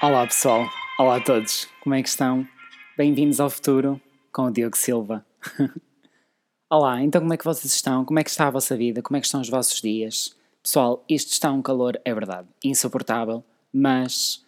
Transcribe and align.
Olá 0.00 0.24
pessoal, 0.24 0.70
olá 0.96 1.16
a 1.16 1.20
todos, 1.20 1.68
como 1.80 1.92
é 1.92 2.00
que 2.00 2.08
estão? 2.08 2.46
Bem-vindos 2.96 3.40
ao 3.40 3.50
futuro 3.50 4.00
com 4.32 4.42
o 4.42 4.50
Diogo 4.52 4.76
Silva. 4.76 5.26
olá, 6.70 7.02
então 7.02 7.20
como 7.20 7.34
é 7.34 7.36
que 7.36 7.44
vocês 7.44 7.74
estão? 7.74 8.04
Como 8.04 8.16
é 8.16 8.22
que 8.22 8.30
está 8.30 8.46
a 8.46 8.50
vossa 8.50 8.76
vida? 8.76 9.02
Como 9.02 9.16
é 9.16 9.20
que 9.20 9.26
estão 9.26 9.40
os 9.40 9.48
vossos 9.48 9.80
dias? 9.80 10.36
Pessoal, 10.62 11.04
isto 11.08 11.32
está 11.32 11.50
um 11.50 11.60
calor, 11.60 12.00
é 12.04 12.14
verdade, 12.14 12.46
insuportável, 12.62 13.42
mas 13.72 14.46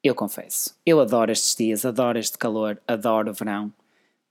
eu 0.00 0.14
confesso, 0.14 0.76
eu 0.86 1.00
adoro 1.00 1.32
estes 1.32 1.56
dias, 1.56 1.84
adoro 1.84 2.16
este 2.16 2.38
calor, 2.38 2.80
adoro 2.86 3.32
o 3.32 3.34
verão. 3.34 3.72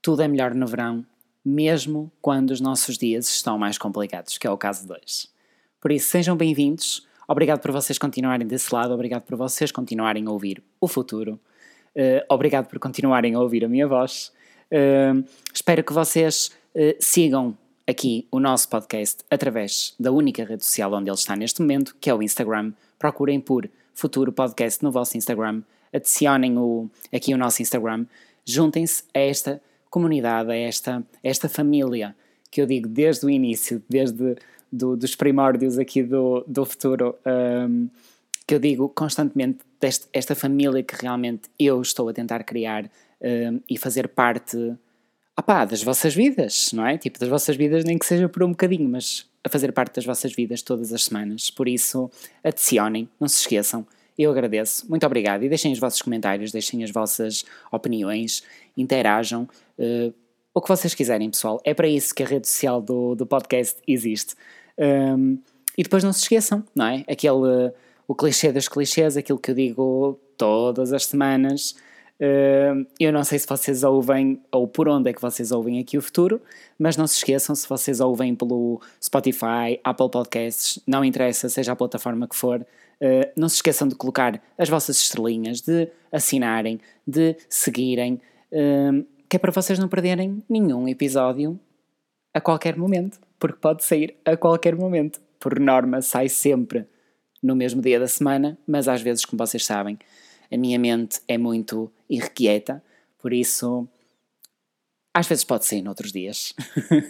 Tudo 0.00 0.22
é 0.22 0.28
melhor 0.28 0.54
no 0.54 0.66
verão, 0.66 1.04
mesmo 1.44 2.10
quando 2.22 2.52
os 2.52 2.60
nossos 2.62 2.96
dias 2.96 3.28
estão 3.28 3.58
mais 3.58 3.76
complicados, 3.76 4.38
que 4.38 4.46
é 4.46 4.50
o 4.50 4.56
caso 4.56 4.86
de 4.86 4.94
hoje. 4.94 5.28
Por 5.78 5.92
isso, 5.92 6.08
sejam 6.08 6.38
bem-vindos 6.38 7.06
Obrigado 7.30 7.60
por 7.60 7.70
vocês 7.70 7.96
continuarem 7.96 8.44
desse 8.44 8.74
lado, 8.74 8.92
obrigado 8.92 9.22
por 9.22 9.36
vocês 9.36 9.70
continuarem 9.70 10.26
a 10.26 10.30
ouvir 10.32 10.60
o 10.80 10.88
futuro, 10.88 11.38
uh, 11.94 12.24
obrigado 12.28 12.66
por 12.66 12.80
continuarem 12.80 13.36
a 13.36 13.40
ouvir 13.40 13.64
a 13.64 13.68
minha 13.68 13.86
voz. 13.86 14.32
Uh, 14.68 15.24
espero 15.54 15.84
que 15.84 15.92
vocês 15.92 16.50
uh, 16.74 16.96
sigam 16.98 17.56
aqui 17.86 18.26
o 18.32 18.40
nosso 18.40 18.68
podcast 18.68 19.18
através 19.30 19.94
da 19.96 20.10
única 20.10 20.44
rede 20.44 20.64
social 20.64 20.92
onde 20.92 21.08
ele 21.08 21.14
está 21.14 21.36
neste 21.36 21.60
momento, 21.60 21.94
que 22.00 22.10
é 22.10 22.14
o 22.14 22.20
Instagram. 22.20 22.72
Procurem 22.98 23.38
por 23.38 23.70
Futuro 23.94 24.32
Podcast 24.32 24.82
no 24.82 24.90
vosso 24.90 25.16
Instagram, 25.16 25.62
adicionem 25.92 26.58
o, 26.58 26.90
aqui 27.14 27.32
o 27.32 27.38
nosso 27.38 27.62
Instagram, 27.62 28.06
juntem-se 28.44 29.04
a 29.14 29.20
esta 29.20 29.62
comunidade, 29.88 30.50
a 30.50 30.56
esta, 30.56 30.96
a 30.96 31.02
esta 31.22 31.48
família 31.48 32.12
que 32.50 32.60
eu 32.60 32.66
digo 32.66 32.88
desde 32.88 33.24
o 33.24 33.30
início, 33.30 33.80
desde 33.88 34.36
do, 34.72 34.96
dos 34.96 35.14
primórdios 35.14 35.78
aqui 35.78 36.02
do, 36.02 36.44
do 36.46 36.64
futuro, 36.64 37.16
um, 37.26 37.88
que 38.46 38.54
eu 38.54 38.58
digo 38.58 38.88
constantemente 38.88 39.58
desta 39.80 40.08
esta 40.12 40.34
família 40.34 40.82
que 40.82 40.94
realmente 41.00 41.48
eu 41.58 41.80
estou 41.80 42.08
a 42.08 42.12
tentar 42.12 42.44
criar 42.44 42.90
um, 43.20 43.60
e 43.68 43.78
fazer 43.78 44.08
parte 44.08 44.56
opá, 45.38 45.64
das 45.64 45.82
vossas 45.82 46.14
vidas, 46.14 46.72
não 46.72 46.86
é? 46.86 46.98
Tipo, 46.98 47.18
das 47.18 47.28
vossas 47.28 47.56
vidas, 47.56 47.84
nem 47.84 47.98
que 47.98 48.06
seja 48.06 48.28
por 48.28 48.42
um 48.42 48.50
bocadinho, 48.50 48.88
mas 48.88 49.26
a 49.42 49.48
fazer 49.48 49.72
parte 49.72 49.96
das 49.96 50.04
vossas 50.04 50.32
vidas 50.32 50.62
todas 50.62 50.92
as 50.92 51.04
semanas. 51.04 51.50
Por 51.50 51.66
isso, 51.66 52.10
adicionem, 52.44 53.08
não 53.18 53.26
se 53.26 53.40
esqueçam. 53.40 53.86
Eu 54.18 54.30
agradeço, 54.30 54.86
muito 54.88 55.06
obrigado. 55.06 55.42
E 55.42 55.48
deixem 55.48 55.72
os 55.72 55.78
vossos 55.78 56.02
comentários, 56.02 56.52
deixem 56.52 56.84
as 56.84 56.90
vossas 56.90 57.44
opiniões, 57.72 58.42
interajam. 58.76 59.48
Uh, 59.78 60.12
o 60.52 60.60
que 60.60 60.68
vocês 60.68 60.94
quiserem, 60.94 61.30
pessoal. 61.30 61.60
É 61.64 61.72
para 61.72 61.88
isso 61.88 62.14
que 62.14 62.22
a 62.22 62.26
rede 62.26 62.46
social 62.46 62.82
do, 62.82 63.14
do 63.14 63.24
podcast 63.24 63.80
existe. 63.86 64.34
Um, 64.80 65.38
e 65.76 65.82
depois 65.82 66.02
não 66.02 66.12
se 66.12 66.22
esqueçam, 66.22 66.64
não 66.74 66.86
é? 66.86 67.04
Aquele, 67.08 67.72
o 68.08 68.14
clichê 68.14 68.50
dos 68.50 68.66
clichês, 68.66 69.16
aquilo 69.16 69.38
que 69.38 69.50
eu 69.50 69.54
digo 69.54 70.18
todas 70.36 70.92
as 70.92 71.06
semanas. 71.06 71.76
Uh, 72.20 72.86
eu 72.98 73.12
não 73.12 73.24
sei 73.24 73.38
se 73.38 73.46
vocês 73.46 73.82
ouvem 73.82 74.40
ou 74.52 74.68
por 74.68 74.88
onde 74.88 75.08
é 75.08 75.12
que 75.12 75.22
vocês 75.22 75.52
ouvem 75.52 75.78
aqui 75.78 75.96
o 75.96 76.02
futuro, 76.02 76.40
mas 76.78 76.96
não 76.96 77.06
se 77.06 77.16
esqueçam 77.16 77.54
se 77.54 77.66
vocês 77.68 78.00
ouvem 78.00 78.34
pelo 78.34 78.80
Spotify, 79.02 79.80
Apple 79.82 80.10
Podcasts, 80.10 80.78
não 80.86 81.02
interessa, 81.02 81.48
seja 81.48 81.72
a 81.72 81.76
plataforma 81.76 82.28
que 82.28 82.36
for, 82.36 82.60
uh, 82.60 83.30
não 83.36 83.48
se 83.48 83.56
esqueçam 83.56 83.88
de 83.88 83.94
colocar 83.94 84.42
as 84.58 84.68
vossas 84.68 84.96
estrelinhas, 84.98 85.62
de 85.62 85.88
assinarem, 86.12 86.78
de 87.06 87.36
seguirem, 87.48 88.20
uh, 88.52 89.06
que 89.28 89.36
é 89.36 89.38
para 89.38 89.52
vocês 89.52 89.78
não 89.78 89.88
perderem 89.88 90.42
nenhum 90.48 90.88
episódio 90.88 91.58
a 92.34 92.40
qualquer 92.40 92.76
momento 92.76 93.18
porque 93.40 93.58
pode 93.58 93.82
sair 93.82 94.14
a 94.24 94.36
qualquer 94.36 94.76
momento. 94.76 95.20
Por 95.40 95.58
norma, 95.58 96.02
sai 96.02 96.28
sempre 96.28 96.86
no 97.42 97.56
mesmo 97.56 97.80
dia 97.80 97.98
da 97.98 98.06
semana, 98.06 98.58
mas 98.66 98.86
às 98.86 99.00
vezes, 99.00 99.24
como 99.24 99.44
vocês 99.44 99.64
sabem, 99.64 99.98
a 100.52 100.56
minha 100.56 100.78
mente 100.78 101.20
é 101.26 101.38
muito 101.38 101.90
irrequieta, 102.08 102.84
por 103.18 103.32
isso, 103.32 103.88
às 105.14 105.26
vezes 105.26 105.42
pode 105.42 105.64
sair 105.64 105.80
noutros 105.80 106.12
dias. 106.12 106.52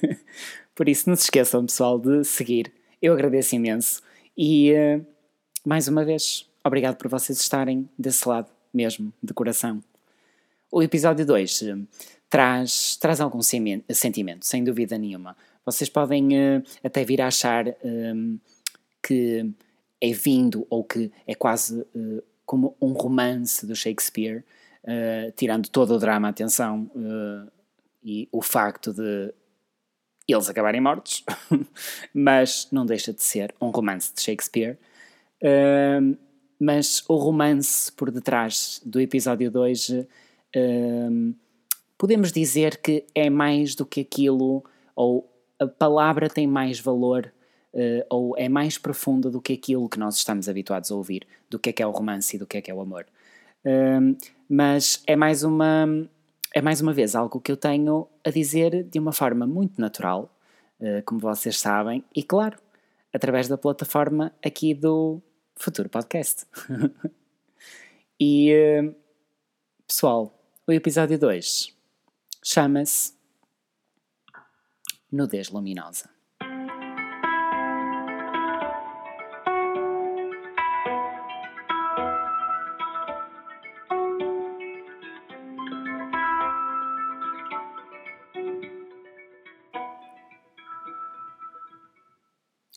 por 0.75 0.89
isso, 0.89 1.09
não 1.09 1.17
se 1.17 1.25
esqueçam, 1.25 1.67
pessoal, 1.67 1.99
de 1.99 2.23
seguir. 2.25 2.73
Eu 3.03 3.13
agradeço 3.13 3.57
imenso 3.57 4.01
e, 4.37 4.73
uh, 4.73 5.05
mais 5.67 5.89
uma 5.89 6.05
vez, 6.05 6.49
obrigado 6.63 6.97
por 6.97 7.09
vocês 7.09 7.41
estarem 7.41 7.89
desse 7.99 8.29
lado 8.29 8.51
mesmo, 8.73 9.13
de 9.21 9.35
coração. 9.35 9.83
O 10.71 10.83
episódio 10.83 11.27
2 11.27 11.63
uh, 11.63 11.69
eh, 11.71 11.77
traz, 12.29 12.97
traz 12.97 13.21
algum 13.21 13.41
sentimento, 13.43 14.47
sem 14.47 14.63
dúvida 14.63 14.97
nenhuma. 14.97 15.37
Vocês 15.65 15.91
podem 15.91 16.29
uh, 16.29 16.63
até 16.83 17.05
vir 17.05 17.21
a 17.21 17.27
achar 17.27 17.67
um, 17.69 17.73
ehm, 17.85 18.37
que 19.03 19.53
é 20.01 20.13
vindo 20.13 20.67
ou 20.71 20.83
que 20.83 21.13
é 21.27 21.35
quase 21.35 21.81
uh, 21.81 22.23
como 22.47 22.77
um 22.81 22.93
romance 22.93 23.67
do 23.67 23.77
Shakespeare, 23.77 24.45
uh, 24.85 25.31
tirando 25.37 25.69
todo 25.69 25.95
o 25.95 25.99
drama, 25.99 26.29
atenção, 26.29 26.91
e 28.03 28.29
o 28.33 28.43
facto 28.43 28.93
de 28.93 29.33
eles 30.27 30.49
acabarem 30.49 30.81
mortos, 30.81 31.25
mas 32.15 32.69
não 32.73 32.87
deixa 32.87 33.13
de 33.13 33.23
ser 33.23 33.55
um 33.61 33.71
romance 33.71 34.15
de 34.15 34.23
Shakespeare. 34.23 34.79
Ehm, 35.41 36.17
mas 36.59 37.03
o 37.09 37.17
romance 37.17 37.91
por 37.93 38.11
detrás 38.11 38.81
do 38.85 39.01
episódio 39.01 39.51
2 39.51 40.07
ehm, 40.55 41.33
podemos 41.97 42.33
dizer 42.33 42.79
que 42.79 43.05
é 43.15 43.29
mais 43.31 43.75
do 43.75 43.87
que 43.87 44.01
aquilo, 44.01 44.65
ou 44.95 45.30
a 45.61 45.67
palavra 45.67 46.29
tem 46.29 46.47
mais 46.47 46.81
valor 46.81 47.31
uh, 47.75 48.05
ou 48.09 48.37
é 48.37 48.49
mais 48.49 48.79
profunda 48.79 49.31
do 49.31 49.41
que 49.41 49.53
aquilo 49.53 49.89
que 49.89 49.99
nós 49.99 50.17
estamos 50.17 50.49
habituados 50.49 50.91
a 50.91 50.95
ouvir, 50.95 51.27
do 51.51 51.59
que 51.59 51.69
é 51.69 51.73
que 51.73 51.83
é 51.83 51.87
o 51.87 51.91
romance 51.91 52.35
e 52.35 52.39
do 52.39 52.47
que 52.47 52.57
é 52.57 52.63
que 52.63 52.71
é 52.71 52.75
o 52.75 52.81
amor. 52.81 53.07
Uh, 53.65 54.17
mas 54.49 55.03
é 55.07 55.15
mais 55.15 55.45
uma 55.45 55.87
é 56.53 56.61
mais 56.61 56.81
uma 56.81 56.93
vez 56.93 57.15
algo 57.15 57.41
que 57.41 57.53
eu 57.53 57.57
tenho 57.57 58.09
a 58.25 58.31
dizer 58.31 58.83
de 58.83 58.99
uma 58.99 59.13
forma 59.13 59.47
muito 59.47 59.81
natural, 59.81 60.35
uh, 60.81 61.03
como 61.05 61.21
vocês 61.21 61.59
sabem, 61.59 62.03
e 62.17 62.23
claro, 62.23 62.59
através 63.13 63.47
da 63.47 63.59
plataforma 63.59 64.33
aqui 64.45 64.75
do 64.75 65.21
Futuro 65.55 65.89
Podcast. 65.89 66.47
e 68.19 68.93
pessoal, 69.87 70.35
o 70.67 70.73
episódio 70.73 71.19
2 71.19 71.77
chama-se 72.43 73.20
nudez 75.13 75.51
luminosa. 75.51 76.09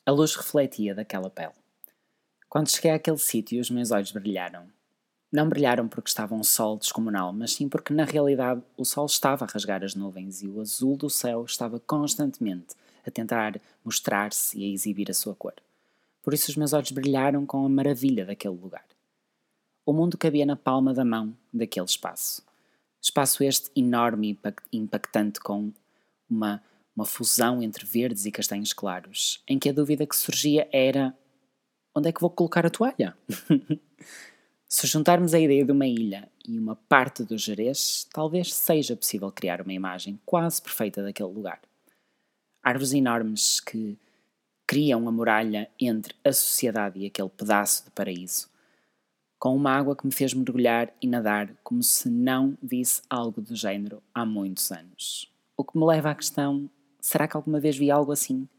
A 0.05 0.11
luz 0.11 0.35
refletia 0.35 0.93
daquela 0.93 1.29
pele. 1.29 1.53
Quando 2.49 2.69
cheguei 2.69 2.91
àquele 2.91 3.17
sítio, 3.17 3.61
os 3.61 3.69
meus 3.69 3.89
olhos 3.89 4.11
brilharam. 4.11 4.69
Não 5.33 5.49
brilharam 5.49 5.87
porque 5.87 6.09
estava 6.09 6.35
um 6.35 6.43
sol 6.43 6.77
descomunal, 6.77 7.33
mas 7.33 7.53
sim 7.53 7.67
porque 7.67 7.91
na 7.91 8.05
realidade 8.05 8.61
o 8.77 8.85
sol 8.85 9.07
estava 9.07 9.45
a 9.45 9.47
rasgar 9.47 9.83
as 9.83 9.95
nuvens 9.95 10.43
e 10.43 10.47
o 10.47 10.61
azul 10.61 10.95
do 10.95 11.09
céu 11.09 11.43
estava 11.43 11.79
constantemente 11.79 12.75
a 13.03 13.09
tentar 13.09 13.59
mostrar-se 13.83 14.59
e 14.59 14.63
a 14.63 14.71
exibir 14.71 15.09
a 15.09 15.13
sua 15.15 15.33
cor. 15.33 15.55
Por 16.21 16.35
isso 16.35 16.51
os 16.51 16.55
meus 16.55 16.71
olhos 16.71 16.91
brilharam 16.91 17.47
com 17.47 17.65
a 17.65 17.69
maravilha 17.69 18.27
daquele 18.27 18.53
lugar. 18.53 18.85
O 19.83 19.91
mundo 19.91 20.19
cabia 20.19 20.45
na 20.45 20.55
palma 20.55 20.93
da 20.93 21.03
mão 21.03 21.35
daquele 21.51 21.87
espaço. 21.87 22.43
Espaço 23.01 23.43
este 23.43 23.71
enorme 23.75 24.39
e 24.71 24.77
impactante 24.77 25.39
com 25.39 25.73
uma, 26.29 26.61
uma 26.95 27.05
fusão 27.05 27.59
entre 27.63 27.87
verdes 27.87 28.27
e 28.27 28.31
castanhos 28.31 28.71
claros, 28.71 29.41
em 29.47 29.57
que 29.57 29.67
a 29.67 29.73
dúvida 29.73 30.05
que 30.05 30.15
surgia 30.15 30.69
era: 30.71 31.11
onde 31.95 32.09
é 32.09 32.11
que 32.11 32.21
vou 32.21 32.29
colocar 32.29 32.67
a 32.67 32.69
toalha? 32.69 33.17
Se 34.75 34.87
juntarmos 34.87 35.35
a 35.35 35.39
ideia 35.39 35.63
de 35.63 35.71
uma 35.71 35.85
ilha 35.85 36.27
e 36.43 36.57
uma 36.57 36.75
parte 36.75 37.23
do 37.23 37.37
Jerez, 37.37 38.07
talvez 38.11 38.51
seja 38.51 38.95
possível 38.95 39.31
criar 39.31 39.61
uma 39.61 39.71
imagem 39.71 40.19
quase 40.25 40.59
perfeita 40.59 41.03
daquele 41.03 41.29
lugar. 41.29 41.61
Árvores 42.63 42.91
enormes 42.91 43.59
que 43.59 43.95
criam 44.65 45.07
a 45.07 45.11
muralha 45.11 45.69
entre 45.79 46.15
a 46.25 46.33
sociedade 46.33 46.97
e 46.97 47.05
aquele 47.05 47.29
pedaço 47.29 47.85
de 47.85 47.91
paraíso, 47.91 48.49
com 49.37 49.55
uma 49.55 49.69
água 49.69 49.95
que 49.95 50.07
me 50.07 50.11
fez 50.11 50.33
mergulhar 50.33 50.91
e 50.99 51.05
nadar 51.05 51.55
como 51.63 51.83
se 51.83 52.09
não 52.09 52.57
visse 52.59 53.03
algo 53.07 53.41
do 53.41 53.55
género 53.55 54.01
há 54.11 54.25
muitos 54.25 54.71
anos. 54.71 55.31
O 55.55 55.63
que 55.63 55.77
me 55.77 55.85
leva 55.85 56.09
à 56.09 56.15
questão: 56.15 56.67
será 56.99 57.27
que 57.27 57.37
alguma 57.37 57.59
vez 57.59 57.77
vi 57.77 57.91
algo 57.91 58.11
assim? 58.11 58.49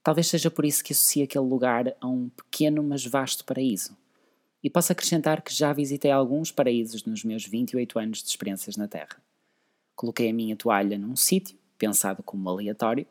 Talvez 0.00 0.28
seja 0.28 0.48
por 0.48 0.64
isso 0.64 0.84
que 0.84 0.92
associo 0.92 1.24
aquele 1.24 1.44
lugar 1.44 1.92
a 2.00 2.06
um 2.06 2.28
pequeno 2.28 2.84
mas 2.84 3.04
vasto 3.04 3.44
paraíso 3.44 3.96
E 4.64 4.70
posso 4.70 4.90
acrescentar 4.90 5.42
que 5.42 5.52
já 5.52 5.74
visitei 5.74 6.10
alguns 6.10 6.50
paraísos 6.50 7.04
nos 7.04 7.22
meus 7.22 7.44
28 7.46 7.98
anos 7.98 8.22
de 8.22 8.30
experiências 8.30 8.78
na 8.78 8.88
Terra. 8.88 9.22
Coloquei 9.94 10.30
a 10.30 10.32
minha 10.32 10.56
toalha 10.56 10.96
num 10.96 11.14
sítio, 11.14 11.58
pensado 11.76 12.22
como 12.22 12.48
aleatório, 12.48 13.06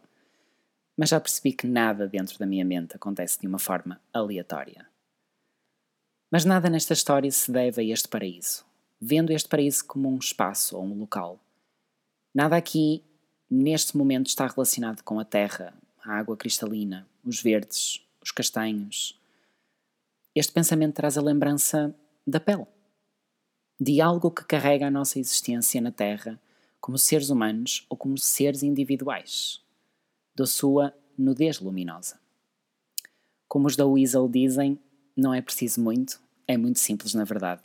mas 0.98 1.10
já 1.10 1.20
percebi 1.20 1.54
que 1.54 1.68
nada 1.68 2.08
dentro 2.08 2.40
da 2.40 2.48
minha 2.48 2.66
mente 2.66 2.96
acontece 2.96 3.40
de 3.40 3.46
uma 3.46 3.60
forma 3.60 4.02
aleatória. 4.12 4.88
Mas 6.32 6.44
nada 6.44 6.72
nesta 6.72 6.94
história 6.94 7.32
se 7.32 7.52
deve 7.52 7.82
a 7.82 7.94
este 7.94 8.08
paraíso, 8.08 8.66
vendo 9.00 9.32
este 9.32 9.48
paraíso 9.48 9.86
como 9.86 10.10
um 10.10 10.18
espaço 10.18 10.76
ou 10.76 10.84
um 10.84 10.98
local. 10.98 11.40
Nada 12.34 12.58
aqui, 12.58 13.04
neste 13.48 13.96
momento, 13.96 14.26
está 14.26 14.48
relacionado 14.48 15.04
com 15.04 15.20
a 15.20 15.26
terra, 15.26 15.72
a 16.04 16.14
água 16.14 16.36
cristalina, 16.36 17.08
os 17.24 17.40
verdes, 17.44 18.04
os 18.20 18.32
castanhos. 18.32 19.22
Este 20.35 20.51
pensamento 20.51 20.95
traz 20.95 21.15
a 21.15 21.21
lembrança 21.21 21.95
da 22.25 22.39
pele, 22.39 22.65
de 23.80 24.01
algo 24.01 24.31
que 24.31 24.44
carrega 24.44 24.88
a 24.88 24.91
nossa 24.91 25.19
existência 25.19 25.80
na 25.80 25.91
Terra 25.91 26.41
como 26.81 26.97
seres 26.97 27.30
humanos 27.30 27.85
ou 27.88 27.95
como 27.95 28.18
seres 28.18 28.63
individuais, 28.63 29.62
da 30.35 30.47
sua 30.47 30.91
nudez 31.15 31.59
luminosa. 31.59 32.19
Como 33.47 33.68
os 33.68 33.75
da 33.75 33.85
Weasel 33.85 34.27
dizem, 34.27 34.80
não 35.15 35.33
é 35.33 35.41
preciso 35.41 35.80
muito, 35.80 36.19
é 36.47 36.57
muito 36.57 36.80
simples 36.80 37.13
na 37.13 37.24
verdade. 37.24 37.62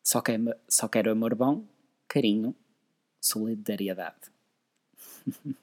Só 0.00 0.20
quero, 0.20 0.54
só 0.68 0.86
quero 0.86 1.10
amor 1.10 1.34
bom, 1.34 1.64
carinho, 2.06 2.54
solidariedade. 3.20 4.30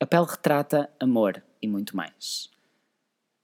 A 0.00 0.06
pele 0.06 0.24
retrata 0.24 0.88
amor 0.98 1.42
e 1.60 1.68
muito 1.68 1.94
mais. 1.94 2.48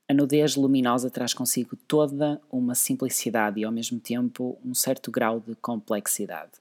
A 0.08 0.14
nudez 0.14 0.54
luminosa 0.54 1.10
traz 1.10 1.34
consigo 1.34 1.74
toda 1.74 2.40
uma 2.50 2.76
simplicidade 2.76 3.58
e 3.58 3.64
ao 3.64 3.72
mesmo 3.72 3.98
tempo 3.98 4.56
um 4.64 4.72
certo 4.72 5.10
grau 5.10 5.40
de 5.40 5.56
complexidade. 5.56 6.52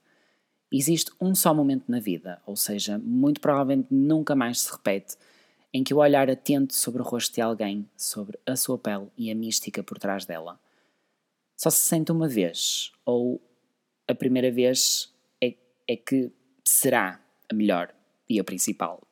Existe 0.71 1.12
um 1.21 1.36
só 1.36 1.53
momento 1.53 1.83
na 1.88 2.00
vida, 2.00 2.42
ou 2.44 2.56
seja, 2.56 2.97
muito 2.97 3.39
provavelmente 3.39 3.94
nunca 3.94 4.36
mais 4.36 4.62
se 4.62 4.71
repete, 4.71 5.15
em 5.71 5.83
que 5.83 5.94
o 5.94 5.97
olhar 5.97 6.27
atento 6.27 6.74
sobre 6.74 7.03
o 7.03 7.06
rosto 7.06 7.36
de 7.36 7.42
alguém, 7.42 7.88
sobre 7.95 8.39
a 8.47 8.56
sua 8.56 8.80
pele 8.80 9.07
e 9.15 9.30
a 9.30 9.36
mística 9.36 9.83
por 9.83 10.00
trás 10.00 10.25
dela, 10.25 10.59
só 11.56 11.69
se 11.69 11.81
sente 11.81 12.12
uma 12.12 12.27
vez, 12.27 12.92
ou 13.06 13.39
a 14.07 14.15
primeira 14.15 14.51
vez 14.51 15.13
é, 15.39 15.53
é 15.88 15.95
que 15.95 16.31
será 16.63 17.21
a 17.50 17.53
melhor 17.53 17.94
e 18.27 18.39
a 18.39 18.44
principal. 18.44 19.05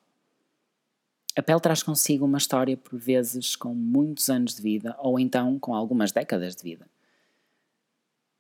A 1.35 1.41
pele 1.41 1.59
traz 1.59 1.81
consigo 1.81 2.25
uma 2.25 2.38
história, 2.38 2.77
por 2.77 2.97
vezes, 3.00 3.56
com 3.56 3.74
muitos 3.74 4.30
anos 4.30 4.56
de 4.56 4.62
vida, 4.62 4.95
ou 5.00 5.19
então 5.19 5.57
com 5.57 5.74
algumas 5.74 6.12
décadas 6.12 6.56
de 6.56 6.63
vida. 6.63 6.88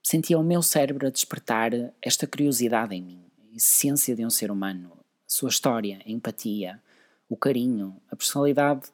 Sentia 0.03 0.37
o 0.37 0.43
meu 0.43 0.61
cérebro 0.61 1.07
a 1.07 1.09
despertar 1.09 1.71
esta 2.01 2.27
curiosidade 2.27 2.93
em 2.93 3.01
mim, 3.01 3.25
a 3.39 3.55
essência 3.55 4.15
de 4.15 4.23
um 4.23 4.29
ser 4.29 4.51
humano, 4.51 4.91
a 4.93 5.29
sua 5.29 5.49
história, 5.49 6.01
a 6.05 6.11
empatia, 6.11 6.79
o 7.27 7.35
carinho, 7.35 7.99
a 8.11 8.15
personalidade, 8.15 8.91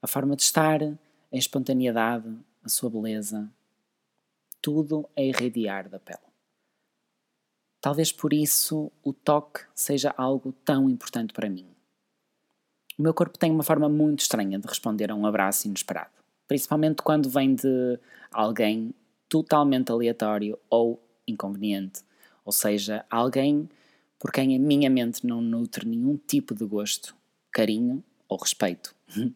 a 0.00 0.06
forma 0.06 0.36
de 0.36 0.42
estar, 0.42 0.80
a 0.82 0.96
espontaneidade, 1.32 2.32
a 2.62 2.68
sua 2.68 2.88
beleza. 2.88 3.50
Tudo 4.62 5.08
a 5.16 5.22
irradiar 5.22 5.88
da 5.88 5.98
pele. 5.98 6.20
Talvez 7.80 8.12
por 8.12 8.32
isso 8.32 8.92
o 9.02 9.12
toque 9.12 9.62
seja 9.74 10.14
algo 10.16 10.52
tão 10.64 10.88
importante 10.88 11.32
para 11.32 11.48
mim. 11.48 11.66
O 13.00 13.02
meu 13.02 13.14
corpo 13.14 13.38
tem 13.38 13.50
uma 13.50 13.62
forma 13.62 13.88
muito 13.88 14.20
estranha 14.20 14.58
de 14.58 14.68
responder 14.68 15.10
a 15.10 15.14
um 15.14 15.24
abraço 15.24 15.66
inesperado, 15.66 16.10
principalmente 16.46 17.00
quando 17.00 17.30
vem 17.30 17.54
de 17.54 17.98
alguém 18.30 18.92
totalmente 19.26 19.90
aleatório 19.90 20.58
ou 20.68 21.02
inconveniente, 21.26 22.02
ou 22.44 22.52
seja, 22.52 23.02
alguém 23.08 23.70
por 24.18 24.30
quem 24.30 24.54
a 24.54 24.58
minha 24.58 24.90
mente 24.90 25.26
não 25.26 25.40
nutre 25.40 25.88
nenhum 25.88 26.18
tipo 26.18 26.54
de 26.54 26.62
gosto, 26.66 27.16
carinho 27.50 28.04
ou 28.28 28.36
respeito. 28.36 28.94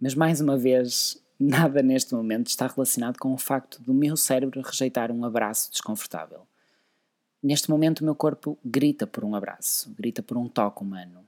Mas 0.00 0.16
mais 0.16 0.40
uma 0.40 0.56
vez, 0.56 1.22
nada 1.38 1.84
neste 1.84 2.16
momento 2.16 2.48
está 2.48 2.66
relacionado 2.66 3.16
com 3.16 3.32
o 3.32 3.38
facto 3.38 3.80
do 3.80 3.94
meu 3.94 4.16
cérebro 4.16 4.60
rejeitar 4.60 5.12
um 5.12 5.24
abraço 5.24 5.70
desconfortável. 5.70 6.48
Neste 7.40 7.70
momento, 7.70 8.00
o 8.00 8.04
meu 8.04 8.16
corpo 8.16 8.58
grita 8.64 9.06
por 9.06 9.22
um 9.24 9.36
abraço, 9.36 9.94
grita 9.96 10.20
por 10.20 10.36
um 10.36 10.48
toque 10.48 10.82
humano 10.82 11.27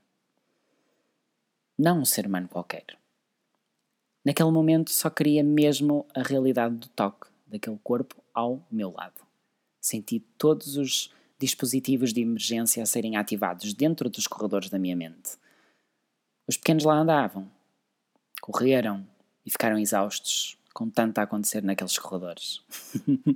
não 1.81 2.01
um 2.01 2.05
ser 2.05 2.27
humano 2.27 2.47
qualquer. 2.47 2.85
Naquele 4.23 4.51
momento 4.51 4.91
só 4.91 5.09
queria 5.09 5.43
mesmo 5.43 6.05
a 6.13 6.21
realidade 6.21 6.75
do 6.75 6.87
toque 6.89 7.27
daquele 7.47 7.79
corpo 7.83 8.23
ao 8.33 8.63
meu 8.71 8.91
lado. 8.91 9.19
Senti 9.81 10.19
todos 10.37 10.77
os 10.77 11.11
dispositivos 11.39 12.13
de 12.13 12.21
emergência 12.21 12.83
a 12.83 12.85
serem 12.85 13.17
ativados 13.17 13.73
dentro 13.73 14.11
dos 14.11 14.27
corredores 14.27 14.69
da 14.69 14.77
minha 14.77 14.95
mente. 14.95 15.31
Os 16.47 16.55
pequenos 16.55 16.83
lá 16.83 16.99
andavam, 16.99 17.49
correram 18.39 19.07
e 19.43 19.49
ficaram 19.49 19.79
exaustos 19.79 20.57
com 20.73 20.87
tanto 20.87 21.17
a 21.17 21.23
acontecer 21.23 21.63
naqueles 21.63 21.97
corredores. 21.97 22.61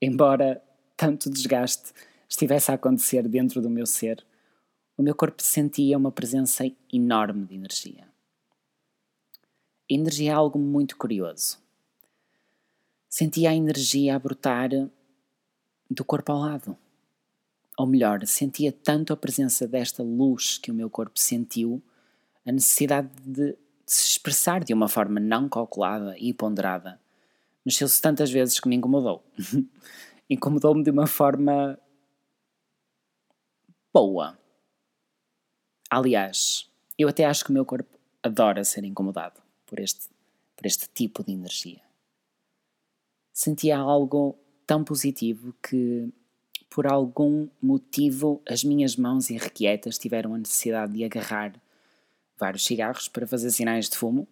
Embora 0.00 0.62
tanto 0.96 1.28
desgaste 1.28 1.92
estivesse 2.28 2.70
a 2.70 2.74
acontecer 2.74 3.26
dentro 3.28 3.60
do 3.60 3.68
meu 3.68 3.86
ser, 3.86 4.24
o 5.02 5.04
meu 5.04 5.16
corpo 5.16 5.42
sentia 5.42 5.98
uma 5.98 6.12
presença 6.12 6.64
enorme 6.92 7.44
de 7.44 7.56
energia. 7.56 8.06
A 9.90 9.92
energia 9.92 10.30
é 10.30 10.32
algo 10.32 10.60
muito 10.60 10.96
curioso. 10.96 11.58
Sentia 13.08 13.50
a 13.50 13.54
energia 13.54 14.14
a 14.14 14.18
brotar 14.20 14.70
do 15.90 16.04
corpo 16.04 16.30
ao 16.30 16.38
lado. 16.38 16.78
Ou 17.76 17.84
melhor, 17.84 18.24
sentia 18.28 18.70
tanto 18.70 19.12
a 19.12 19.16
presença 19.16 19.66
desta 19.66 20.04
luz 20.04 20.56
que 20.56 20.70
o 20.70 20.74
meu 20.74 20.88
corpo 20.88 21.18
sentiu, 21.18 21.82
a 22.46 22.52
necessidade 22.52 23.10
de, 23.26 23.56
se 23.84 24.04
expressar 24.04 24.62
de 24.62 24.72
uma 24.72 24.86
forma 24.86 25.18
não 25.18 25.48
calculada 25.48 26.16
e 26.16 26.32
ponderada. 26.32 27.00
Mexeu-se 27.66 28.00
tantas 28.00 28.30
vezes 28.30 28.60
que 28.60 28.68
me 28.68 28.76
incomodou. 28.76 29.24
Incomodou-me 30.30 30.84
de 30.84 30.90
uma 30.92 31.08
forma 31.08 31.76
boa. 33.92 34.40
Aliás, 35.94 36.70
eu 36.98 37.06
até 37.06 37.26
acho 37.26 37.44
que 37.44 37.50
o 37.50 37.52
meu 37.52 37.66
corpo 37.66 37.98
adora 38.22 38.64
ser 38.64 38.82
incomodado 38.82 39.42
por 39.66 39.78
este, 39.78 40.08
por 40.56 40.64
este 40.64 40.88
tipo 40.88 41.22
de 41.22 41.32
energia. 41.32 41.82
Sentia 43.30 43.76
algo 43.76 44.34
tão 44.66 44.82
positivo 44.82 45.54
que, 45.62 46.08
por 46.70 46.86
algum 46.86 47.46
motivo, 47.60 48.40
as 48.48 48.64
minhas 48.64 48.96
mãos 48.96 49.28
irrequietas 49.28 49.98
tiveram 49.98 50.34
a 50.34 50.38
necessidade 50.38 50.94
de 50.94 51.04
agarrar 51.04 51.60
vários 52.38 52.64
cigarros 52.64 53.06
para 53.06 53.26
fazer 53.26 53.50
sinais 53.50 53.90
de 53.90 53.98
fumo. 53.98 54.26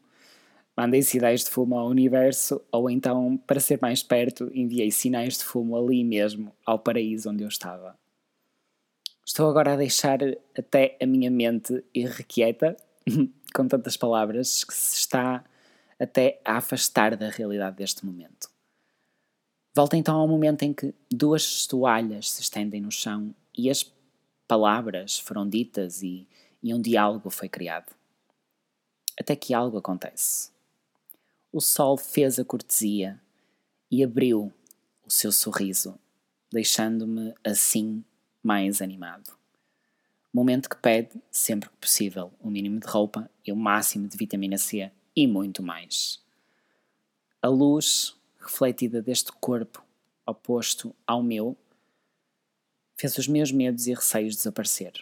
Mandei 0.74 1.02
sinais 1.02 1.44
de 1.44 1.50
fumo 1.50 1.78
ao 1.78 1.88
universo, 1.88 2.62
ou 2.72 2.88
então, 2.88 3.36
para 3.36 3.60
ser 3.60 3.78
mais 3.82 4.02
perto, 4.02 4.50
enviei 4.54 4.90
sinais 4.90 5.36
de 5.36 5.44
fumo 5.44 5.76
ali 5.76 6.04
mesmo, 6.04 6.56
ao 6.64 6.78
paraíso 6.78 7.28
onde 7.28 7.44
eu 7.44 7.48
estava. 7.48 8.00
Estou 9.30 9.48
agora 9.48 9.74
a 9.74 9.76
deixar 9.76 10.18
até 10.58 10.98
a 11.00 11.06
minha 11.06 11.30
mente 11.30 11.84
irrequieta, 11.94 12.76
com 13.54 13.68
tantas 13.68 13.96
palavras, 13.96 14.64
que 14.64 14.74
se 14.74 14.96
está 14.96 15.44
até 16.00 16.40
a 16.44 16.56
afastar 16.56 17.16
da 17.16 17.30
realidade 17.30 17.76
deste 17.76 18.04
momento. 18.04 18.50
Volta 19.72 19.96
então 19.96 20.16
ao 20.16 20.26
momento 20.26 20.64
em 20.64 20.72
que 20.72 20.92
duas 21.08 21.64
toalhas 21.64 22.28
se 22.28 22.42
estendem 22.42 22.80
no 22.80 22.90
chão 22.90 23.32
e 23.56 23.70
as 23.70 23.88
palavras 24.48 25.20
foram 25.20 25.48
ditas 25.48 26.02
e, 26.02 26.26
e 26.60 26.74
um 26.74 26.82
diálogo 26.82 27.30
foi 27.30 27.48
criado. 27.48 27.94
Até 29.16 29.36
que 29.36 29.54
algo 29.54 29.78
acontece. 29.78 30.50
O 31.52 31.60
sol 31.60 31.96
fez 31.96 32.40
a 32.40 32.44
cortesia 32.44 33.20
e 33.88 34.02
abriu 34.02 34.52
o 35.06 35.08
seu 35.08 35.30
sorriso, 35.30 35.96
deixando-me 36.50 37.32
assim 37.44 38.04
mais 38.42 38.80
animado. 38.80 39.38
Momento 40.32 40.68
que 40.68 40.76
pede, 40.76 41.20
sempre 41.30 41.68
que 41.68 41.76
possível, 41.76 42.32
o 42.40 42.50
mínimo 42.50 42.78
de 42.78 42.86
roupa 42.86 43.28
e 43.44 43.50
o 43.50 43.56
máximo 43.56 44.06
de 44.06 44.16
vitamina 44.16 44.56
C 44.56 44.90
e 45.14 45.26
muito 45.26 45.62
mais. 45.62 46.22
A 47.42 47.48
luz 47.48 48.16
refletida 48.38 49.02
deste 49.02 49.32
corpo 49.32 49.84
oposto 50.24 50.94
ao 51.06 51.22
meu 51.22 51.56
fez 52.96 53.16
os 53.18 53.26
meus 53.26 53.50
medos 53.50 53.86
e 53.86 53.94
receios 53.94 54.36
desaparecer. 54.36 54.92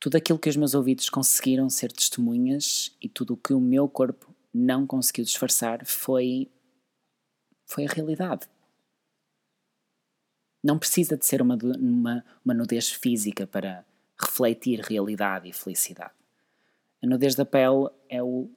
Tudo 0.00 0.16
aquilo 0.16 0.38
que 0.38 0.48
os 0.48 0.56
meus 0.56 0.74
ouvidos 0.74 1.08
conseguiram 1.08 1.70
ser 1.70 1.92
testemunhas 1.92 2.96
e 3.00 3.08
tudo 3.08 3.34
o 3.34 3.36
que 3.36 3.54
o 3.54 3.60
meu 3.60 3.88
corpo 3.88 4.34
não 4.52 4.86
conseguiu 4.86 5.24
disfarçar 5.24 5.84
foi 5.86 6.50
foi 7.66 7.86
a 7.86 7.90
realidade. 7.90 8.46
Não 10.64 10.78
precisa 10.78 11.14
de 11.14 11.26
ser 11.26 11.42
uma, 11.42 11.58
uma, 11.78 12.24
uma 12.42 12.54
nudez 12.54 12.90
física 12.90 13.46
para 13.46 13.84
refletir 14.18 14.80
realidade 14.80 15.46
e 15.46 15.52
felicidade. 15.52 16.14
A 17.02 17.06
nudez 17.06 17.34
da 17.34 17.44
pele 17.44 17.90
é 18.08 18.22
o, 18.22 18.48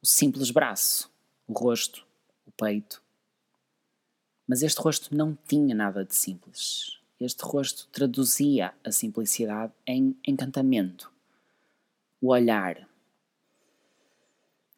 o 0.00 0.06
simples 0.06 0.50
braço, 0.50 1.12
o 1.46 1.52
rosto, 1.52 2.06
o 2.46 2.50
peito. 2.52 3.02
Mas 4.48 4.62
este 4.62 4.80
rosto 4.80 5.14
não 5.14 5.36
tinha 5.46 5.74
nada 5.74 6.06
de 6.06 6.14
simples. 6.14 6.98
Este 7.20 7.44
rosto 7.44 7.86
traduzia 7.92 8.72
a 8.82 8.90
simplicidade 8.90 9.74
em 9.86 10.16
encantamento. 10.26 11.12
O 12.18 12.28
olhar. 12.28 12.88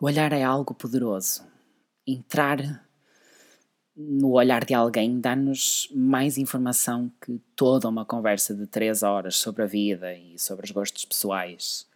O 0.00 0.06
olhar 0.06 0.32
é 0.32 0.42
algo 0.42 0.74
poderoso. 0.74 1.46
Entrar 2.04 2.84
no 3.96 4.32
olhar 4.32 4.64
de 4.64 4.74
alguém 4.74 5.20
dá-nos 5.20 5.88
mais 5.94 6.36
informação 6.36 7.12
que 7.20 7.38
toda 7.54 7.88
uma 7.88 8.04
conversa 8.04 8.54
de 8.54 8.66
três 8.66 9.02
horas 9.02 9.36
sobre 9.36 9.62
a 9.62 9.66
vida 9.66 10.14
e 10.14 10.38
sobre 10.38 10.66
os 10.66 10.72
gostos 10.72 11.04
pessoais. 11.04 11.88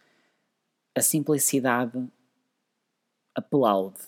A 0.95 1.01
simplicidade 1.01 2.07
aplaude 3.35 3.99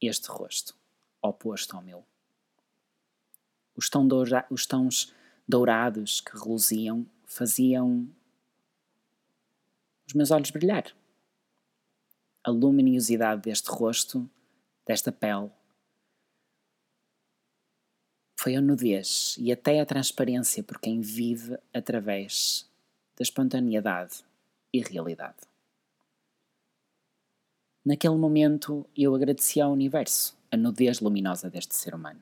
este 0.00 0.28
rosto, 0.28 0.74
oposto 1.22 1.76
ao 1.76 1.82
meu. 1.82 2.04
Os, 3.76 3.90
tão 3.90 4.06
doura, 4.06 4.46
os 4.50 4.66
tons 4.66 5.12
dourados 5.46 6.20
que 6.20 6.36
reluziam 6.36 7.06
faziam 7.26 8.08
os 10.06 10.14
meus 10.14 10.30
olhos 10.30 10.50
brilhar. 10.50 10.84
A 12.42 12.50
luminosidade 12.50 13.42
deste 13.42 13.70
rosto, 13.70 14.28
desta 14.86 15.10
pele, 15.10 15.50
foi 18.44 18.56
a 18.56 18.60
nudez 18.60 19.36
e 19.38 19.50
até 19.50 19.80
a 19.80 19.86
transparência 19.86 20.62
por 20.62 20.78
quem 20.78 21.00
vive 21.00 21.56
através 21.72 22.68
da 23.16 23.22
espontaneidade 23.22 24.22
e 24.70 24.82
realidade. 24.82 25.38
Naquele 27.82 28.16
momento 28.16 28.84
eu 28.94 29.14
agradeci 29.14 29.62
ao 29.62 29.72
universo 29.72 30.36
a 30.50 30.58
nudez 30.58 31.00
luminosa 31.00 31.48
deste 31.48 31.74
ser 31.74 31.94
humano. 31.94 32.20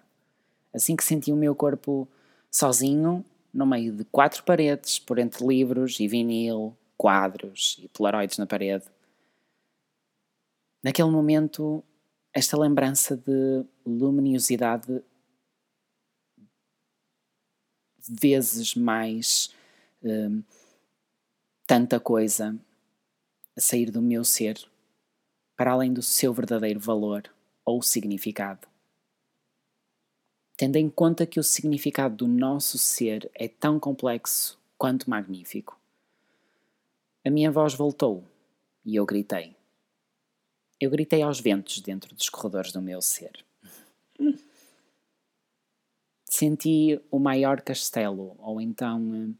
Assim 0.73 0.95
que 0.95 1.03
senti 1.03 1.33
o 1.33 1.37
meu 1.37 1.57
corpo 1.57 2.07
sozinho, 2.49 3.25
no 3.53 3.67
meio 3.67 3.93
de 3.93 4.05
quatro 4.05 4.45
paredes, 4.45 5.01
por 5.01 5.19
entre 5.19 5.45
livros 5.45 5.99
e 5.99 6.07
vinil, 6.07 6.73
quadros 6.97 7.81
e 7.83 7.89
polaroides 7.89 8.39
na 8.39 8.47
parede. 8.47 8.85
Naquele 10.85 11.11
momento, 11.11 11.83
esta 12.33 12.57
lembrança 12.57 13.17
de 13.17 13.65
luminosidade 13.85 15.03
vezes 18.09 18.75
mais 18.75 19.55
um, 20.03 20.43
tanta 21.67 22.01
coisa 22.01 22.59
a 23.57 23.61
sair 23.61 23.91
do 23.91 24.03
meu 24.03 24.25
ser 24.25 24.69
para 25.57 25.73
além 25.73 25.93
do 25.93 26.03
seu 26.03 26.33
verdadeiro 26.33 26.81
valor 26.81 27.31
ou 27.65 27.83
significado. 27.83 28.67
Tendo 30.57 30.77
em 30.77 30.89
conta 30.89 31.27
que 31.27 31.41
o 31.41 31.45
significado 31.45 32.17
do 32.17 32.29
nosso 32.29 32.79
ser 32.79 33.31
é 33.35 33.49
tão 33.49 33.79
complexo 33.79 34.59
quanto 34.77 35.09
magnífico. 35.09 35.79
A 37.25 37.31
minha 37.31 37.51
voz 37.51 37.75
voltou 37.75 38.25
e 38.85 38.97
eu 38.97 39.07
gritei. 39.07 39.55
Eu 40.81 40.91
gritei 40.91 41.23
aos 41.23 41.41
ventos 41.41 41.81
dentro 41.81 42.15
dos 42.15 42.29
corredores 42.29 42.73
do 42.73 42.83
meu 42.83 43.01
ser. 43.01 43.45
Senti 46.35 46.99
o 47.11 47.19
maior 47.19 47.61
castelo, 47.61 48.37
ou 48.39 48.59
então 48.59 49.37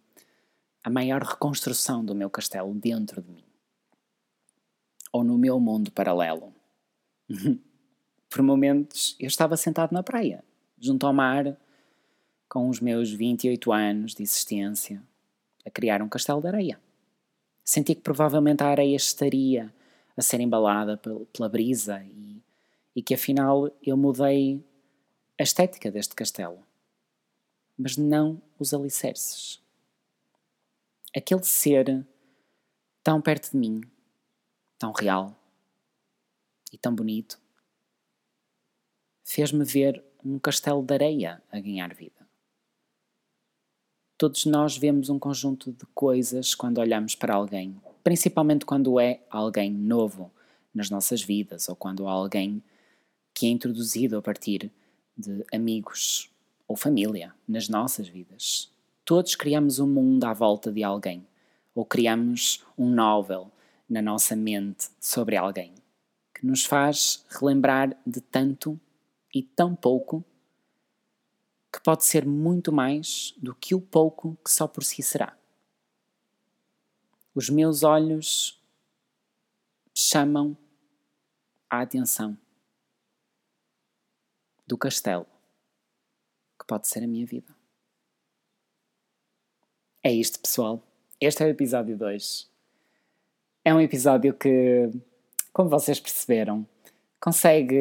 a 0.85 0.91
maior 0.91 1.23
reconstrução 1.23 2.05
do 2.05 2.15
meu 2.15 2.29
castelo 2.29 2.75
dentro 2.75 3.23
de 3.23 3.31
mim 3.31 3.45
ou 5.11 5.25
no 5.25 5.39
meu 5.39 5.59
mundo 5.59 5.91
paralelo. 5.91 6.53
Por 8.29 8.43
momentos 8.43 9.17
eu 9.19 9.27
estava 9.27 9.57
sentado 9.57 9.93
na 9.93 10.03
praia, 10.03 10.45
junto 10.79 11.07
ao 11.07 11.15
mar, 11.15 11.57
com 12.47 12.69
os 12.69 12.79
meus 12.79 13.11
28 13.11 13.73
anos 13.73 14.15
de 14.15 14.23
existência, 14.23 15.03
a 15.65 15.71
criar 15.71 16.03
um 16.03 16.11
castelo 16.11 16.43
de 16.43 16.49
areia. 16.49 16.81
Senti 17.65 17.95
que 17.95 18.03
provavelmente 18.03 18.63
a 18.63 18.69
areia 18.69 18.97
estaria 18.97 19.73
a 20.15 20.21
ser 20.21 20.41
embalada 20.41 21.01
pela 21.33 21.49
brisa 21.49 22.05
e, 22.05 22.43
e 22.95 23.03
que 23.03 23.15
afinal 23.15 23.71
eu 23.83 23.97
mudei 23.97 24.63
a 25.41 25.43
estética 25.43 25.91
deste 25.91 26.15
castelo, 26.15 26.59
mas 27.79 27.97
não 27.97 28.41
os 28.59 28.73
alicerces. 28.73 29.61
Aquele 31.15 31.43
ser 31.45 32.07
tão 33.03 33.21
perto 33.21 33.51
de 33.51 33.57
mim 33.57 33.83
tão 34.83 34.91
real 34.91 35.33
e 36.73 36.77
tão 36.77 36.93
bonito, 36.93 37.41
fez-me 39.23 39.65
ver 39.65 40.03
um 40.25 40.41
castelo 40.41 40.83
de 40.83 40.93
areia 40.93 41.41
a 41.53 41.61
ganhar 41.61 41.95
vida. 41.95 42.27
Todos 44.19 44.45
nós 44.45 44.77
vemos 44.77 45.09
um 45.09 45.21
conjunto 45.21 45.71
de 45.71 45.87
coisas 45.95 46.57
quando 46.57 46.79
olhamos 46.79 47.15
para 47.15 47.37
alguém, 47.37 47.81
principalmente 48.03 48.65
quando 48.65 48.99
é 48.99 49.21
alguém 49.31 49.71
novo 49.71 50.33
nas 50.75 50.91
nossas 50.91 51.23
vidas 51.23 51.69
ou 51.69 51.77
quando 51.77 52.09
há 52.09 52.11
alguém 52.11 52.61
que 53.33 53.47
é 53.47 53.51
introduzido 53.51 54.17
a 54.17 54.23
partir 54.23 54.69
de 55.17 55.45
amigos 55.53 56.29
ou 56.73 56.77
família 56.77 57.35
nas 57.47 57.69
nossas 57.69 58.09
vidas. 58.09 58.73
Todos 59.05 59.35
criamos 59.35 59.79
um 59.79 59.87
mundo 59.87 60.25
à 60.25 60.33
volta 60.33 60.73
de 60.73 60.83
alguém, 60.83 61.27
ou 61.75 61.85
criamos 61.85 62.65
um 62.79 62.89
novel 62.89 63.53
na 63.87 64.01
nossa 64.01 64.35
mente 64.35 64.89
sobre 64.99 65.37
alguém, 65.37 65.75
que 66.35 66.47
nos 66.47 66.65
faz 66.65 67.27
relembrar 67.29 67.95
de 68.07 68.23
tanto 68.23 68.81
e 69.35 69.43
tão 69.43 69.75
pouco 69.75 70.25
que 71.71 71.79
pode 71.83 72.07
ser 72.07 72.25
muito 72.25 72.73
mais 72.73 73.35
do 73.37 73.55
que 73.55 73.75
o 73.75 73.81
pouco 73.81 74.39
que 74.43 74.51
só 74.51 74.67
por 74.67 74.83
si 74.83 75.03
será. 75.03 75.37
Os 77.35 77.51
meus 77.51 77.83
olhos 77.83 78.59
chamam 79.95 80.57
a 81.69 81.83
atenção 81.83 82.35
do 84.67 84.79
castelo 84.79 85.32
que 86.63 86.67
pode 86.67 86.87
ser 86.89 87.03
a 87.03 87.07
minha 87.07 87.27
vida. 87.27 87.55
É 90.03 90.13
isto, 90.13 90.41
pessoal. 90.41 90.83
Este 91.21 91.43
é 91.43 91.47
o 91.47 91.51
episódio 91.51 91.97
2 91.97 92.53
é 93.65 93.73
um 93.73 93.81
episódio 93.81 94.35
que, 94.35 94.91
como 95.53 95.69
vocês 95.69 96.01
perceberam, 96.01 96.67
consegue. 97.21 97.79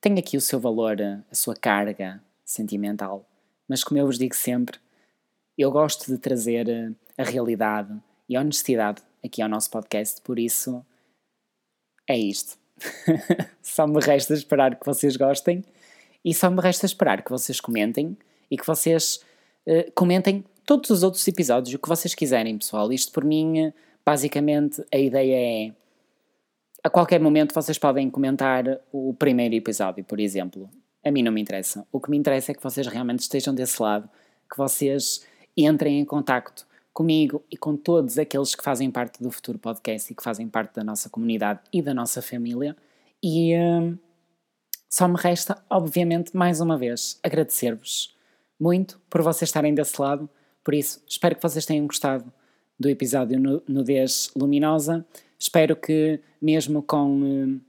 tem 0.00 0.18
aqui 0.18 0.36
o 0.36 0.40
seu 0.40 0.60
valor, 0.60 0.96
a 1.00 1.34
sua 1.34 1.54
carga 1.54 2.22
sentimental. 2.44 3.26
Mas, 3.68 3.82
como 3.82 3.98
eu 3.98 4.06
vos 4.06 4.18
digo 4.18 4.34
sempre, 4.34 4.78
eu 5.56 5.70
gosto 5.70 6.10
de 6.10 6.18
trazer 6.18 6.94
a 7.16 7.22
realidade 7.22 7.98
e 8.28 8.36
a 8.36 8.40
honestidade 8.40 9.02
aqui 9.24 9.40
ao 9.40 9.48
nosso 9.48 9.70
podcast, 9.70 10.20
por 10.20 10.38
isso 10.38 10.84
é 12.06 12.18
isto. 12.18 12.58
só 13.62 13.86
me 13.86 14.00
resta 14.00 14.34
esperar 14.34 14.78
que 14.78 14.84
vocês 14.84 15.16
gostem 15.16 15.64
e 16.24 16.32
só 16.34 16.50
me 16.50 16.60
resta 16.60 16.86
esperar 16.86 17.22
que 17.22 17.30
vocês 17.30 17.60
comentem 17.60 18.16
e 18.50 18.56
que 18.56 18.66
vocês 18.66 19.20
uh, 19.66 19.90
comentem 19.94 20.44
todos 20.64 20.90
os 20.90 21.02
outros 21.02 21.26
episódios, 21.26 21.74
o 21.74 21.78
que 21.78 21.88
vocês 21.88 22.14
quiserem, 22.14 22.56
pessoal. 22.56 22.92
Isto 22.92 23.12
por 23.12 23.24
mim 23.24 23.72
Basicamente, 24.04 24.84
a 24.92 24.98
ideia 24.98 25.68
é. 25.68 25.72
A 26.82 26.90
qualquer 26.90 27.20
momento 27.20 27.54
vocês 27.54 27.78
podem 27.78 28.10
comentar 28.10 28.64
o 28.92 29.14
primeiro 29.14 29.54
episódio, 29.54 30.04
por 30.04 30.18
exemplo. 30.18 30.68
A 31.04 31.10
mim 31.10 31.22
não 31.22 31.30
me 31.30 31.40
interessa. 31.40 31.86
O 31.92 32.00
que 32.00 32.10
me 32.10 32.16
interessa 32.16 32.50
é 32.50 32.54
que 32.54 32.62
vocês 32.62 32.86
realmente 32.88 33.20
estejam 33.20 33.54
desse 33.54 33.80
lado, 33.80 34.08
que 34.50 34.56
vocês 34.56 35.24
entrem 35.56 36.00
em 36.00 36.04
contacto 36.04 36.66
comigo 36.92 37.42
e 37.50 37.56
com 37.56 37.76
todos 37.76 38.18
aqueles 38.18 38.54
que 38.54 38.62
fazem 38.62 38.90
parte 38.90 39.22
do 39.22 39.30
futuro 39.30 39.58
podcast 39.58 40.12
e 40.12 40.16
que 40.16 40.22
fazem 40.22 40.48
parte 40.48 40.74
da 40.74 40.84
nossa 40.84 41.08
comunidade 41.08 41.60
e 41.72 41.80
da 41.80 41.94
nossa 41.94 42.20
família. 42.20 42.76
E 43.22 43.56
hum, 43.56 43.96
só 44.92 45.08
me 45.08 45.16
resta, 45.16 45.56
obviamente, 45.70 46.36
mais 46.36 46.60
uma 46.60 46.76
vez, 46.76 47.18
agradecer-vos 47.22 48.14
muito 48.60 49.00
por 49.08 49.22
vocês 49.22 49.48
estarem 49.48 49.74
desse 49.74 49.98
lado. 49.98 50.28
Por 50.62 50.74
isso, 50.74 51.02
espero 51.08 51.34
que 51.34 51.40
vocês 51.40 51.64
tenham 51.64 51.86
gostado 51.86 52.30
do 52.78 52.90
episódio 52.90 53.40
Nudez 53.66 54.30
Luminosa. 54.36 55.02
Espero 55.38 55.76
que, 55.76 56.20
mesmo 56.42 56.82
com 56.82 57.22
uh, 57.22 57.60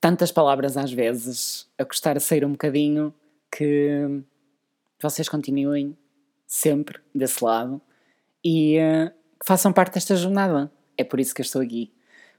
tantas 0.00 0.30
palavras 0.30 0.76
às 0.76 0.92
vezes, 0.92 1.68
a 1.76 1.84
custar 1.84 2.16
a 2.16 2.20
sair 2.20 2.44
um 2.44 2.52
bocadinho, 2.52 3.12
que 3.50 4.22
vocês 5.02 5.28
continuem 5.28 5.98
sempre 6.46 7.00
desse 7.12 7.42
lado 7.42 7.82
e 8.44 8.78
uh, 8.78 9.10
que 9.40 9.44
façam 9.44 9.72
parte 9.72 9.94
desta 9.94 10.14
jornada. 10.14 10.70
É 10.96 11.02
por 11.02 11.18
isso 11.18 11.34
que 11.34 11.40
eu 11.40 11.44
estou 11.44 11.60
aqui. 11.60 11.90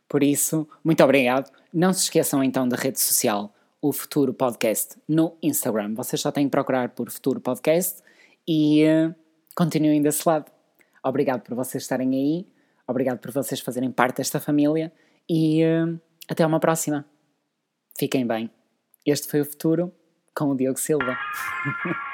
Por 0.09 0.23
isso, 0.23 0.67
muito 0.83 1.03
obrigado. 1.03 1.51
Não 1.71 1.93
se 1.93 2.01
esqueçam 2.01 2.43
então 2.43 2.67
da 2.67 2.75
rede 2.75 2.99
social, 2.99 3.53
o 3.79 3.93
Futuro 3.93 4.33
Podcast, 4.33 4.95
no 5.07 5.37
Instagram. 5.41 5.93
Vocês 5.93 6.19
só 6.19 6.31
têm 6.31 6.45
que 6.45 6.51
procurar 6.51 6.89
por 6.89 7.11
Futuro 7.11 7.39
Podcast 7.39 8.01
e 8.47 8.83
uh, 8.85 9.15
continuem 9.55 10.01
desse 10.01 10.27
lado. 10.27 10.51
Obrigado 11.03 11.41
por 11.43 11.55
vocês 11.55 11.83
estarem 11.83 12.09
aí, 12.15 12.47
obrigado 12.87 13.19
por 13.19 13.31
vocês 13.31 13.61
fazerem 13.61 13.91
parte 13.91 14.17
desta 14.17 14.39
família 14.39 14.91
e 15.29 15.63
uh, 15.63 16.01
até 16.27 16.43
uma 16.43 16.59
próxima. 16.59 17.05
Fiquem 17.97 18.25
bem. 18.25 18.49
Este 19.05 19.27
foi 19.27 19.41
o 19.41 19.45
futuro 19.45 19.93
com 20.35 20.45
o 20.45 20.57
Diogo 20.57 20.79
Silva. 20.79 21.15